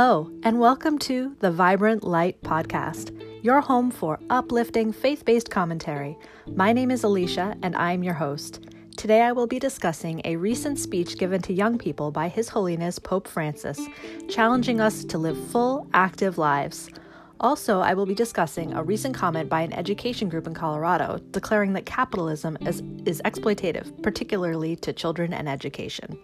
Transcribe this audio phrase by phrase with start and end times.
[0.00, 3.10] Hello, and welcome to the Vibrant Light Podcast,
[3.42, 6.16] your home for uplifting faith based commentary.
[6.46, 8.60] My name is Alicia, and I'm your host.
[8.96, 13.00] Today I will be discussing a recent speech given to young people by His Holiness
[13.00, 13.80] Pope Francis,
[14.28, 16.90] challenging us to live full, active lives.
[17.40, 21.72] Also, I will be discussing a recent comment by an education group in Colorado declaring
[21.72, 26.16] that capitalism is, is exploitative, particularly to children and education.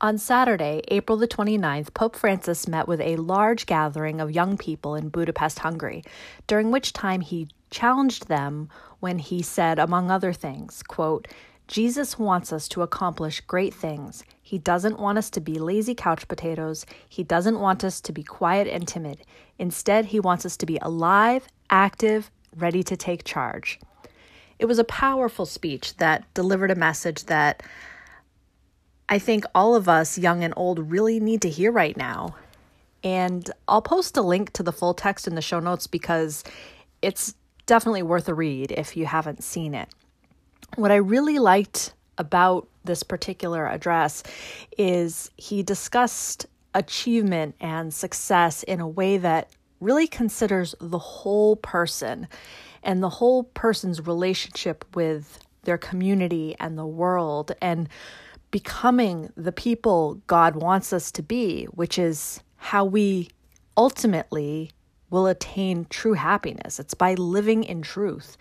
[0.00, 4.94] On Saturday, April the 29th, Pope Francis met with a large gathering of young people
[4.94, 6.04] in Budapest, Hungary,
[6.46, 8.68] during which time he challenged them
[9.00, 11.26] when he said, among other things, quote,
[11.66, 14.22] Jesus wants us to accomplish great things.
[14.40, 16.86] He doesn't want us to be lazy couch potatoes.
[17.08, 19.22] He doesn't want us to be quiet and timid.
[19.58, 23.80] Instead, he wants us to be alive, active, ready to take charge.
[24.60, 27.64] It was a powerful speech that delivered a message that
[29.08, 32.36] I think all of us, young and old, really need to hear right now.
[33.02, 36.44] And I'll post a link to the full text in the show notes because
[37.00, 37.34] it's
[37.66, 39.88] definitely worth a read if you haven't seen it.
[40.76, 44.22] What I really liked about this particular address
[44.76, 49.48] is he discussed achievement and success in a way that
[49.80, 52.28] really considers the whole person
[52.82, 57.88] and the whole person's relationship with their community and the world and
[58.50, 63.28] becoming the people God wants us to be, which is how we
[63.76, 64.70] ultimately
[65.10, 66.78] will attain true happiness.
[66.78, 68.36] It's by living in truth.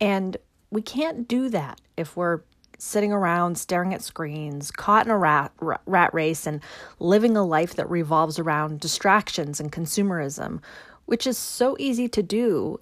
[0.00, 0.36] And
[0.70, 2.40] we can't do that if we're
[2.78, 5.52] sitting around staring at screens, caught in a rat,
[5.86, 6.60] rat race, and
[6.98, 10.60] living a life that revolves around distractions and consumerism,
[11.06, 12.78] which is so easy to do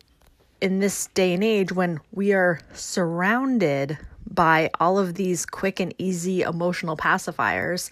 [0.60, 3.98] in this day and age when we are surrounded
[4.30, 7.90] by all of these quick and easy emotional pacifiers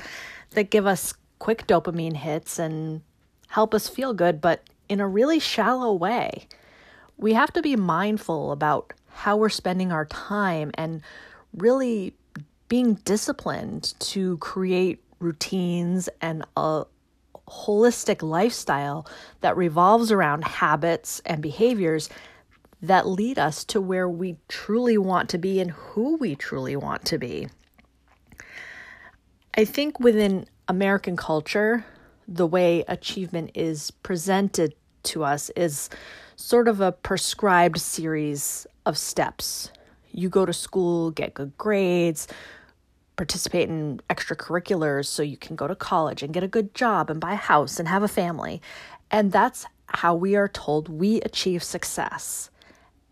[0.51, 3.03] that give us quick dopamine hits and
[3.49, 6.47] help us feel good, but in a really shallow way.
[7.17, 11.03] We have to be mindful about how we're spending our time and
[11.57, 12.15] really
[12.69, 16.85] being disciplined to create routines and a
[17.49, 19.07] holistic lifestyle
[19.41, 22.09] that revolves around habits and behaviors
[22.83, 27.05] that lead us to where we truly want to be and who we truly want
[27.07, 27.49] to be.
[29.57, 31.85] I think within American culture,
[32.27, 35.91] the way achievement is presented to us is
[36.37, 39.71] sort of a prescribed series of steps.
[40.13, 42.27] You go to school, get good grades,
[43.17, 47.21] participate in extracurriculars so you can go to college and get a good job and
[47.21, 48.61] buy a house and have a family.
[49.11, 52.51] And that's how we are told we achieve success.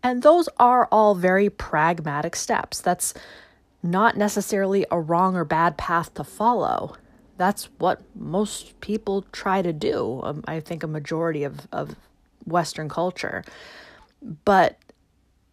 [0.03, 2.81] And those are all very pragmatic steps.
[2.81, 3.13] That's
[3.83, 6.95] not necessarily a wrong or bad path to follow.
[7.37, 10.21] That's what most people try to do.
[10.23, 11.95] Um, I think a majority of, of
[12.45, 13.43] Western culture.
[14.45, 14.77] But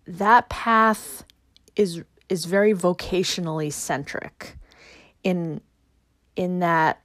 [0.07, 1.25] that path
[1.77, 4.59] is is very vocationally centric
[5.23, 5.61] in
[6.37, 7.01] in that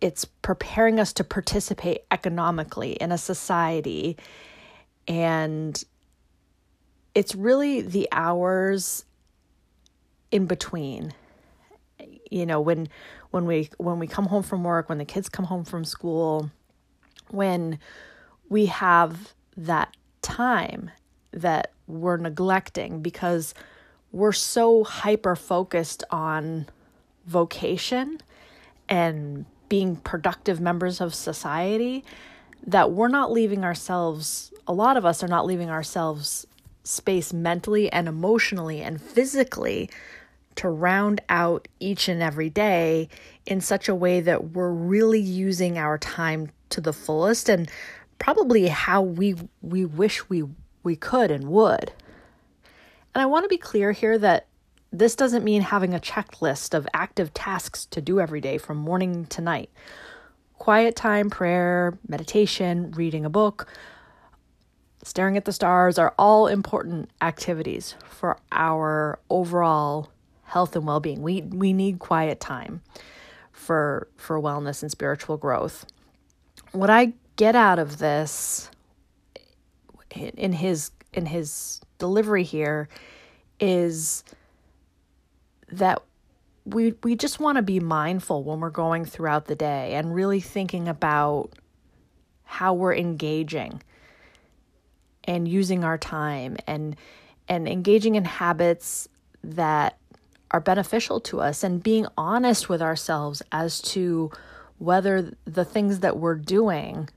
[0.00, 4.16] it's preparing us to participate economically in a society
[5.06, 5.84] and
[7.14, 9.04] it's really the hours
[10.30, 11.12] in between.
[12.30, 12.88] You know when
[13.30, 16.50] when we when we come home from work when the kids come home from school
[17.30, 17.78] when
[18.48, 20.90] we have that time
[21.32, 23.54] that we're neglecting because
[24.12, 26.66] we're so hyper focused on
[27.26, 28.18] vocation
[28.88, 32.04] and being productive members of society
[32.66, 36.46] that we're not leaving ourselves a lot of us are not leaving ourselves
[36.84, 39.90] space mentally and emotionally and physically
[40.56, 43.08] to round out each and every day
[43.46, 47.70] in such a way that we're really using our time to the fullest and
[48.18, 50.44] probably how we we wish we
[50.82, 51.92] we could and would.
[53.14, 54.46] And I want to be clear here that
[54.90, 59.26] this doesn't mean having a checklist of active tasks to do every day from morning
[59.26, 59.70] to night.
[60.58, 63.66] Quiet time, prayer, meditation, reading a book,
[65.02, 70.10] staring at the stars are all important activities for our overall
[70.44, 71.22] health and well-being.
[71.22, 72.82] We we need quiet time
[73.50, 75.86] for for wellness and spiritual growth.
[76.72, 78.70] What I get out of this
[80.14, 82.88] in his in his delivery here
[83.60, 84.24] is
[85.70, 86.02] that
[86.64, 90.40] we we just want to be mindful when we're going throughout the day and really
[90.40, 91.50] thinking about
[92.44, 93.82] how we're engaging
[95.24, 96.96] and using our time and
[97.48, 99.08] and engaging in habits
[99.42, 99.98] that
[100.50, 104.30] are beneficial to us and being honest with ourselves as to
[104.78, 107.08] whether the things that we're doing,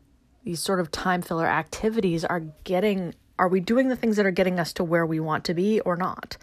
[0.43, 4.31] these sort of time filler activities, are getting, are we doing the things that are
[4.31, 6.37] getting us to where we want to be or not?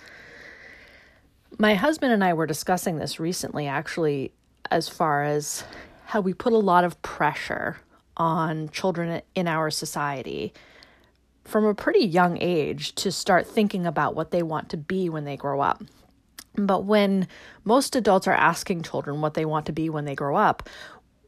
[1.58, 4.32] My husband and I were discussing this recently, actually,
[4.70, 5.64] as far as
[6.06, 7.78] how we put a lot of pressure
[8.16, 10.52] on children in our society
[11.44, 15.24] from a pretty young age to start thinking about what they want to be when
[15.24, 15.82] they grow up.
[16.54, 17.28] But when
[17.64, 20.68] most adults are asking children what they want to be when they grow up,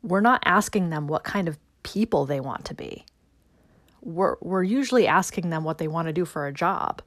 [0.03, 3.05] we're not asking them what kind of people they want to be.
[4.03, 7.01] We're, we're usually asking them what they want to do for a job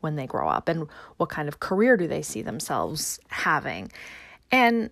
[0.00, 3.92] when they grow up and what kind of career do they see themselves having.
[4.50, 4.90] And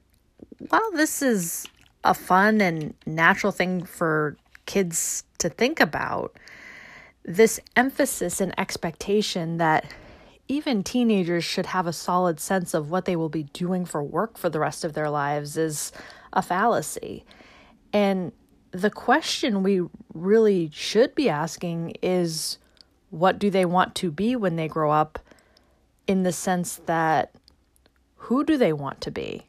[0.69, 1.67] while this is
[2.05, 4.37] a fun and natural thing for
[4.67, 6.37] kids to think about,
[7.29, 9.93] this emphasis and expectation that
[10.49, 14.39] even teenagers should have a solid sense of what they will be doing for work
[14.39, 15.93] for the rest of their lives is
[16.33, 17.27] a fallacy.
[17.93, 18.33] And
[18.71, 19.83] the question we
[20.15, 22.57] really should be asking is
[23.11, 25.19] what do they want to be when they grow up,
[26.07, 27.35] in the sense that
[28.17, 29.45] who do they want to be?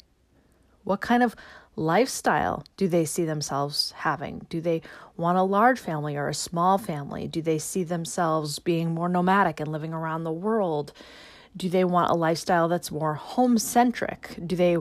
[0.83, 1.33] What kind of
[1.79, 4.45] lifestyle do they see themselves having?
[4.49, 4.81] Do they
[5.17, 7.27] want a large family or a small family?
[7.27, 10.91] Do they see themselves being more nomadic and living around the world?
[11.55, 14.37] Do they want a lifestyle that's more home centric?
[14.45, 14.77] Do they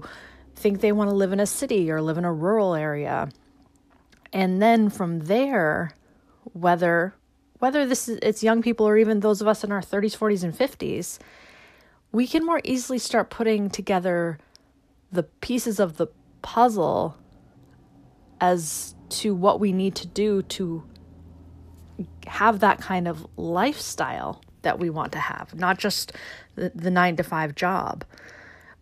[0.57, 3.31] think they want to live in a city or live in a rural area?
[4.33, 5.93] And then from there,
[6.53, 7.15] whether
[7.61, 10.45] whether this is it's young people or even those of us in our 30s, 40s
[10.45, 11.19] and 50s,
[12.13, 14.39] we can more easily start putting together
[15.11, 16.09] the pieces of the
[16.43, 17.17] puzzle
[18.41, 20.85] as to what we need to do to
[22.27, 26.13] have that kind of lifestyle that we want to have, not just
[26.55, 28.05] the, the nine to five job.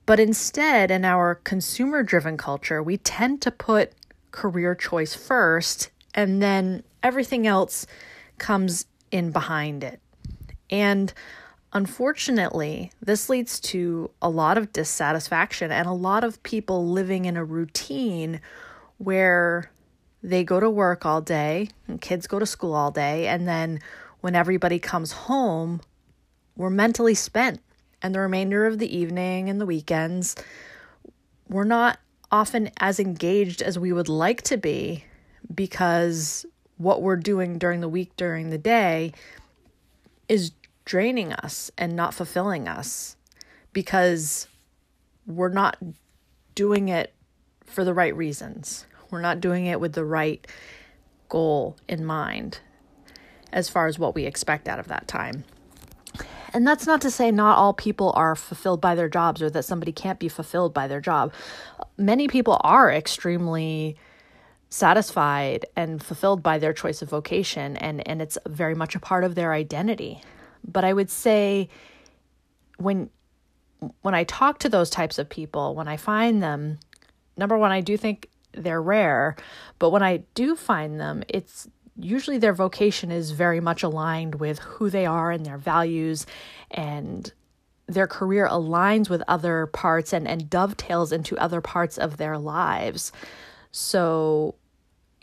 [0.04, 3.92] But instead, in our consumer driven culture, we tend to put
[4.30, 7.86] career choice first and then everything else
[8.38, 10.00] comes in behind it.
[10.70, 11.12] And
[11.76, 17.36] Unfortunately, this leads to a lot of dissatisfaction and a lot of people living in
[17.36, 18.40] a routine
[18.96, 19.70] where
[20.22, 23.28] they go to work all day and kids go to school all day.
[23.28, 23.80] And then
[24.22, 25.82] when everybody comes home,
[26.56, 27.60] we're mentally spent.
[28.00, 30.34] And the remainder of the evening and the weekends,
[31.46, 31.98] we're not
[32.32, 35.04] often as engaged as we would like to be
[35.54, 36.46] because
[36.78, 39.12] what we're doing during the week, during the day,
[40.26, 40.52] is
[40.86, 43.16] draining us and not fulfilling us
[43.74, 44.48] because
[45.26, 45.76] we're not
[46.54, 47.12] doing it
[47.64, 48.86] for the right reasons.
[49.10, 50.46] We're not doing it with the right
[51.28, 52.60] goal in mind
[53.52, 55.44] as far as what we expect out of that time.
[56.52, 59.64] And that's not to say not all people are fulfilled by their jobs or that
[59.64, 61.32] somebody can't be fulfilled by their job.
[61.98, 63.96] Many people are extremely
[64.70, 69.24] satisfied and fulfilled by their choice of vocation and and it's very much a part
[69.24, 70.22] of their identity.
[70.66, 71.68] But I would say
[72.78, 73.10] when
[74.00, 76.78] when I talk to those types of people, when I find them,
[77.36, 79.36] number one, I do think they're rare,
[79.78, 81.68] but when I do find them, it's
[81.98, 86.26] usually their vocation is very much aligned with who they are and their values
[86.70, 87.32] and
[87.86, 93.12] their career aligns with other parts and, and dovetails into other parts of their lives.
[93.70, 94.56] So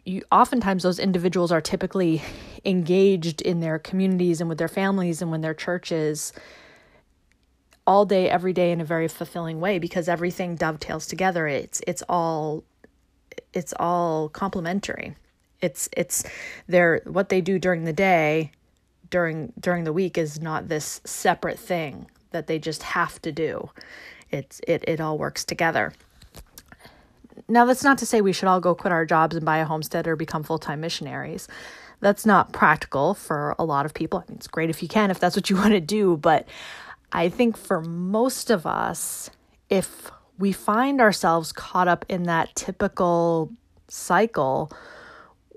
[0.05, 2.21] you oftentimes those individuals are typically
[2.65, 6.33] engaged in their communities and with their families and with their churches
[7.85, 11.47] all day every day in a very fulfilling way because everything dovetails together.
[11.47, 12.63] It's it's all
[13.53, 15.15] it's all complementary.
[15.61, 16.23] It's it's
[16.67, 18.51] their what they do during the day
[19.09, 23.69] during during the week is not this separate thing that they just have to do.
[24.31, 25.93] It's it it all works together
[27.47, 29.65] now, that's not to say we should all go quit our jobs and buy a
[29.65, 31.47] homestead or become full time missionaries.
[31.99, 34.19] That's not practical for a lot of people.
[34.19, 36.17] I mean, it's great if you can, if that's what you want to do.
[36.17, 36.47] But
[37.11, 39.29] I think for most of us,
[39.69, 43.51] if we find ourselves caught up in that typical
[43.87, 44.71] cycle,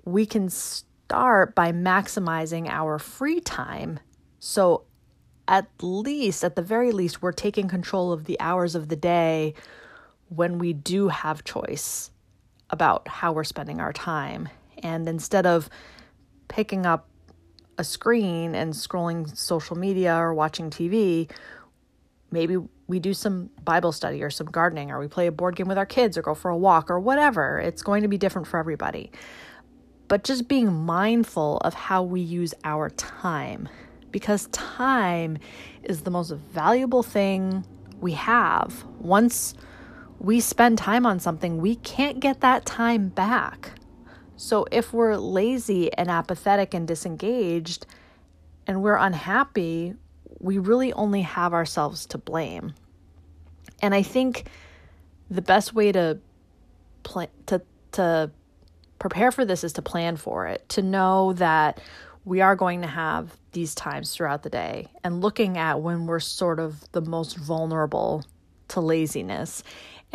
[0.05, 4.01] we can start by maximizing our free time.
[4.39, 4.85] So,
[5.49, 9.55] at least, at the very least, we're taking control of the hours of the day
[10.29, 12.11] when we do have choice
[12.71, 14.49] about how we're spending our time.
[14.83, 15.71] And instead of
[16.49, 17.09] picking up
[17.79, 21.31] a screen and scrolling social media or watching TV,
[22.31, 22.57] maybe
[22.87, 25.79] we do some Bible study or some gardening, or we play a board game with
[25.79, 27.59] our kids, or go for a walk, or whatever.
[27.59, 29.11] It's going to be different for everybody.
[30.09, 33.69] But just being mindful of how we use our time,
[34.13, 35.39] because time
[35.83, 37.67] is the most valuable thing
[38.01, 39.55] we have, once
[40.19, 43.73] we spend time on something, we can't get that time back.
[44.37, 47.87] So if we're lazy and apathetic and disengaged
[48.67, 49.95] and we're unhappy,
[50.41, 52.75] we really only have ourselves to blame.
[53.81, 54.49] And I think
[55.31, 56.19] the best way to
[57.03, 58.31] plan to to
[58.99, 61.81] prepare for this is to plan for it, to know that
[62.25, 66.21] we are going to have these times throughout the day and looking at when we're
[66.21, 68.25] sort of the most vulnerable
[68.69, 69.63] to laziness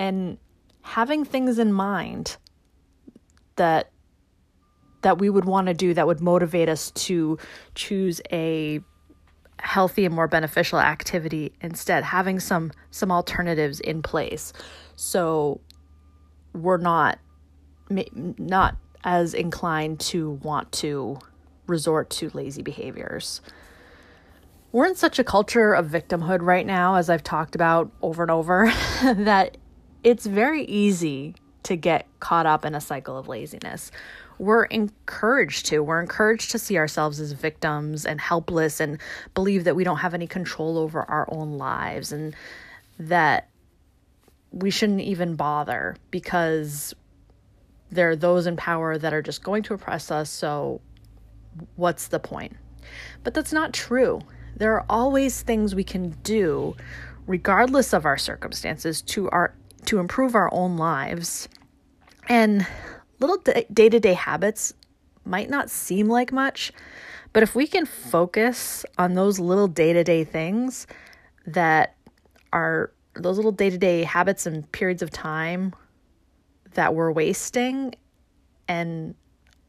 [0.01, 0.39] and
[0.81, 2.37] having things in mind
[3.55, 3.91] that
[5.03, 7.37] that we would want to do that would motivate us to
[7.75, 8.79] choose a
[9.59, 14.53] healthy and more beneficial activity instead having some some alternatives in place.
[14.95, 15.61] So
[16.53, 17.19] we're not
[17.91, 21.19] not as inclined to want to
[21.67, 23.39] resort to lazy behaviors.
[24.71, 28.31] We're in such a culture of victimhood right now as i've talked about over and
[28.31, 28.71] over
[29.03, 29.57] that
[30.03, 33.91] it's very easy to get caught up in a cycle of laziness
[34.41, 35.83] we're encouraged to.
[35.83, 38.97] We're encouraged to see ourselves as victims and helpless and
[39.35, 42.35] believe that we don't have any control over our own lives and
[42.97, 43.49] that
[44.51, 46.95] we shouldn't even bother because
[47.91, 50.31] there are those in power that are just going to oppress us.
[50.31, 50.81] So,
[51.75, 52.57] what's the point?
[53.23, 54.21] But that's not true.
[54.57, 56.75] There are always things we can do,
[57.27, 59.53] regardless of our circumstances, to our
[59.85, 61.49] to improve our own lives.
[62.29, 62.65] And
[63.19, 64.73] little day to day habits
[65.25, 66.71] might not seem like much,
[67.33, 70.87] but if we can focus on those little day to day things
[71.45, 71.95] that
[72.53, 75.73] are those little day to day habits and periods of time
[76.73, 77.93] that we're wasting
[78.67, 79.15] and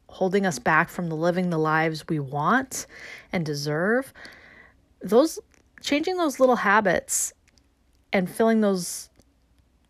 [0.09, 2.87] holding us back from the living the lives we want
[3.33, 4.13] and deserve,
[5.01, 5.39] those
[5.81, 7.33] changing those little habits
[8.13, 9.09] and filling those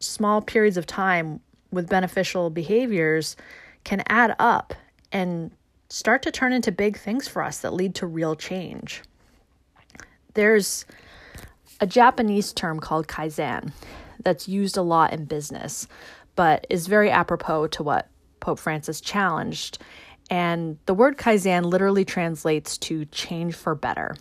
[0.02, 1.40] small periods of time
[1.70, 3.36] with beneficial behaviors
[3.84, 4.74] can add up
[5.10, 5.50] and
[5.88, 9.02] start to turn into big things for us that lead to real change.
[10.34, 10.84] There's
[11.80, 13.72] a Japanese term called kaizen
[14.22, 15.88] that's used a lot in business,
[16.36, 18.08] but is very apropos to what
[18.40, 19.78] Pope Francis challenged.
[20.30, 24.16] And the word kaizen literally translates to change for better.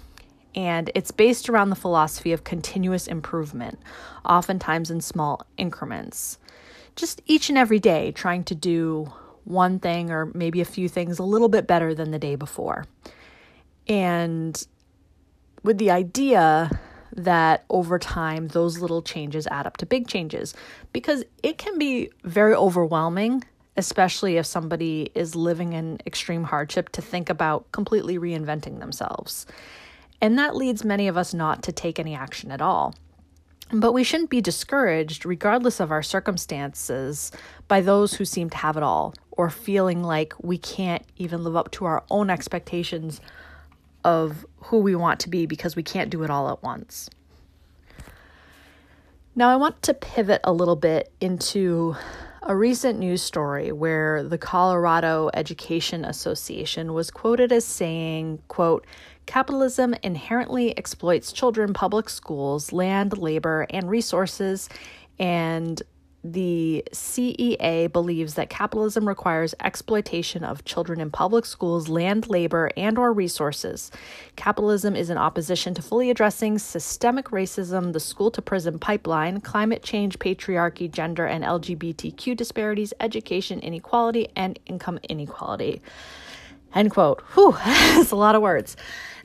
[0.54, 3.80] And it's based around the philosophy of continuous improvement,
[4.26, 6.38] oftentimes in small increments
[6.96, 9.12] just each and every day trying to do
[9.44, 12.86] one thing or maybe a few things a little bit better than the day before.
[13.88, 14.66] And
[15.64, 16.70] with the idea
[17.14, 20.54] that over time those little changes add up to big changes
[20.94, 23.44] because it can be very overwhelming
[23.78, 29.46] especially if somebody is living in extreme hardship to think about completely reinventing themselves
[30.22, 32.94] and that leads many of us not to take any action at all
[33.74, 37.32] but we shouldn't be discouraged, regardless of our circumstances,
[37.68, 41.56] by those who seem to have it all or feeling like we can't even live
[41.56, 43.22] up to our own expectations
[44.04, 47.10] of who we want to be because we can't do it all at once.
[49.36, 51.96] Now, I want to pivot a little bit into
[52.42, 58.86] a recent news story where the Colorado Education Association was quoted as saying, quote,
[59.26, 64.68] Capitalism inherently exploits children, public schools, land, labor, and resources,
[65.20, 65.82] and
[66.24, 72.98] the CEA believes that capitalism requires exploitation of children in public schools, land, labor, and
[72.98, 73.90] or resources.
[74.36, 79.82] Capitalism is in opposition to fully addressing systemic racism, the school to prison pipeline, climate
[79.82, 85.82] change, patriarchy, gender and LGBTQ disparities, education inequality, and income inequality.
[86.74, 87.22] End quote.
[87.34, 88.78] Whew, that's a lot of words.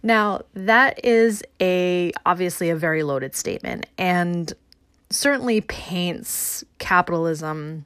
[0.03, 4.53] Now, that is a obviously a very loaded statement and
[5.11, 7.85] certainly paints capitalism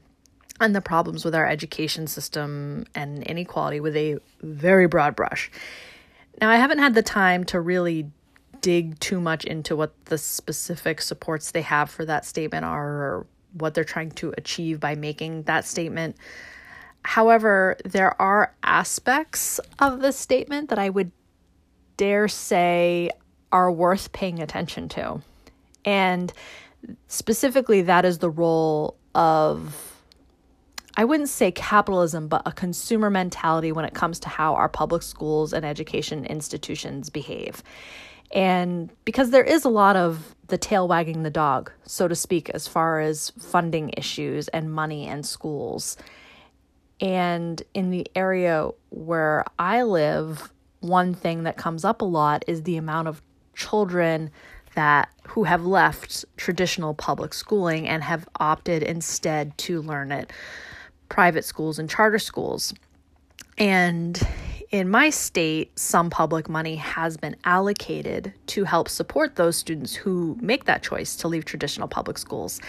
[0.61, 5.51] and the problems with our education system and inequality with a very broad brush.
[6.41, 8.11] Now, I haven't had the time to really
[8.61, 13.27] dig too much into what the specific supports they have for that statement are or
[13.55, 16.17] what they're trying to achieve by making that statement.
[17.03, 21.13] However, there are aspects of the statement that I would
[21.97, 23.11] dare say
[23.53, 25.21] are worth paying attention to.
[25.85, 26.33] And
[27.09, 30.03] specifically, that is the role of,
[30.97, 35.03] I wouldn't say capitalism, but a consumer mentality when it comes to how our public
[35.03, 37.63] schools and education institutions behave.
[38.33, 42.51] And because there is a lot of the tail wagging the dog, so to speak,
[42.51, 45.97] as far as funding issues and money and schools.
[47.01, 52.63] And in the area where I live, one thing that comes up a lot is
[52.63, 53.23] the amount of
[53.55, 54.31] children
[54.75, 60.33] that who have left traditional public schooling and have opted instead to learn at
[61.09, 62.73] private schools and charter schools.
[63.59, 64.21] And
[64.71, 70.39] in my state, some public money has been allocated to help support those students who
[70.41, 72.61] make that choice to leave traditional public schools.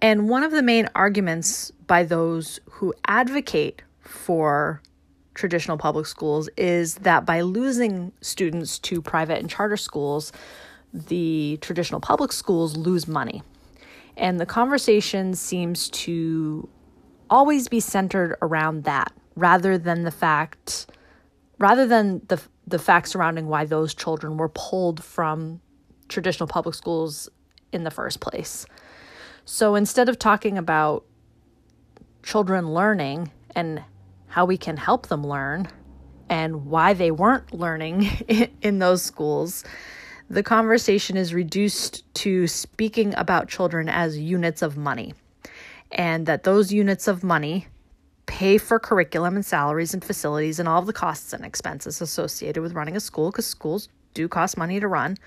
[0.00, 4.82] And one of the main arguments by those who advocate for
[5.34, 10.32] traditional public schools is that by losing students to private and charter schools,
[10.92, 13.42] the traditional public schools lose money.
[14.16, 16.68] And the conversation seems to
[17.28, 20.86] always be centered around that rather than the fact
[21.58, 25.60] rather than the the facts surrounding why those children were pulled from
[26.08, 27.28] traditional public schools
[27.72, 28.66] in the first place.
[29.44, 31.04] So instead of talking about
[32.22, 33.82] children learning and
[34.28, 35.68] how we can help them learn
[36.28, 38.04] and why they weren't learning
[38.62, 39.64] in those schools,
[40.30, 45.12] the conversation is reduced to speaking about children as units of money,
[45.92, 47.66] and that those units of money
[48.24, 52.62] pay for curriculum and salaries and facilities and all of the costs and expenses associated
[52.62, 55.18] with running a school because schools do cost money to run.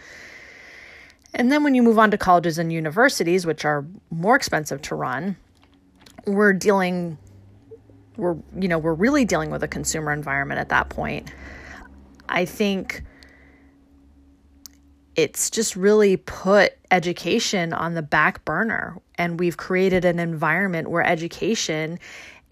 [1.37, 4.95] And then when you move on to colleges and universities, which are more expensive to
[4.95, 5.37] run,
[6.25, 7.17] we're dealing
[8.17, 11.31] we're you know we're really dealing with a consumer environment at that point.
[12.27, 13.03] I think
[15.15, 18.99] it's just really put education on the back burner.
[19.15, 21.99] And we've created an environment where education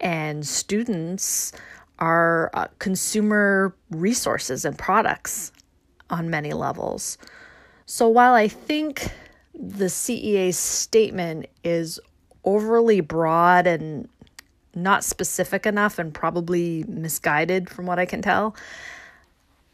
[0.00, 1.52] and students
[1.98, 5.52] are uh, consumer resources and products
[6.10, 7.18] on many levels
[7.86, 9.08] so while i think
[9.58, 11.98] the CEA statement is
[12.44, 14.08] overly broad and
[14.74, 18.54] not specific enough and probably misguided from what I can tell.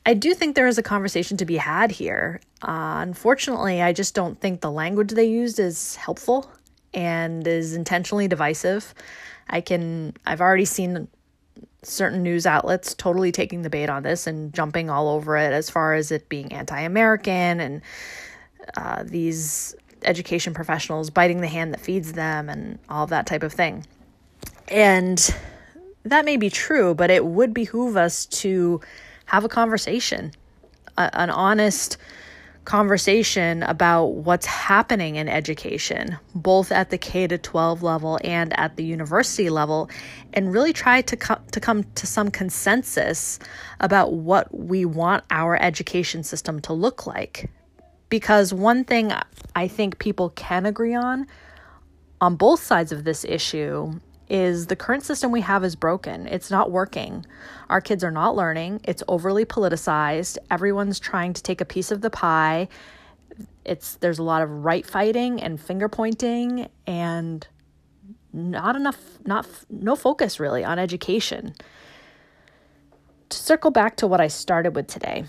[0.07, 2.41] I do think there is a conversation to be had here.
[2.63, 6.51] Uh, unfortunately, I just don't think the language they used is helpful
[6.95, 8.95] and is intentionally divisive.
[9.49, 11.09] I can, I've already seen
[11.83, 15.69] certain news outlets totally taking the bait on this and jumping all over it as
[15.69, 17.83] far as it being anti American and
[18.77, 23.53] uh, these education professionals biting the hand that feeds them and all that type of
[23.53, 23.85] thing.
[24.69, 25.35] And
[26.05, 28.81] that may be true, but it would behoove us to
[29.27, 30.33] have a conversation,
[30.97, 31.97] a, an honest
[32.65, 38.77] conversation about what's happening in education, both at the K to 12 level and at
[38.77, 39.91] the university level,
[40.33, 43.39] and really try to come to come to some consensus
[43.81, 47.51] about what we want our education system to look like.
[48.09, 49.13] Because one thing
[49.57, 51.27] I think people can agree on
[52.21, 53.99] on both sides of this issue
[54.33, 56.27] is the current system we have is broken.
[56.27, 57.27] It's not working.
[57.69, 58.81] Our kids are not learning.
[58.85, 60.39] It's overly politicized.
[60.51, 62.69] Everyone's trying to take a piece of the pie.
[63.67, 67.47] It's there's a lot of right fighting and finger pointing and
[68.33, 71.55] not enough not no focus really on education.
[73.29, 75.25] To circle back to what I started with today,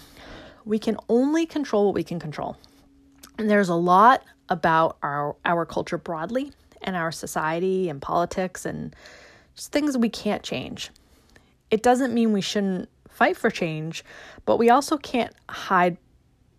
[0.64, 2.56] we can only control what we can control.
[3.38, 8.96] And there's a lot about our our culture broadly and our society and politics and
[9.56, 10.92] just things we can't change.
[11.72, 14.04] It doesn't mean we shouldn't fight for change,
[14.46, 15.98] but we also can't hide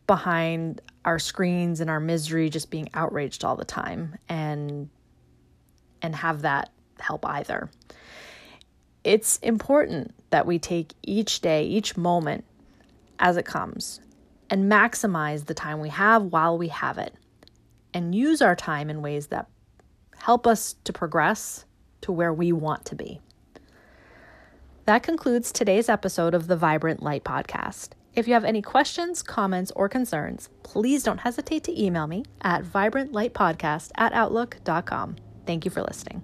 [0.07, 4.89] behind our screens and our misery just being outraged all the time and
[6.03, 7.71] and have that help either.
[9.05, 12.45] It's important that we take each day, each moment
[13.19, 14.01] as it comes
[14.51, 17.15] and maximize the time we have while we have it
[17.93, 19.49] and use our time in ways that
[20.17, 21.65] help us to progress
[22.03, 23.21] to where we want to be.
[24.87, 27.91] That concludes today's episode of the Vibrant Light Podcast.
[28.15, 32.63] If you have any questions, comments, or concerns, please don't hesitate to email me at
[32.63, 35.17] vibrantlightpodcast at outlook.com.
[35.47, 36.23] Thank you for listening.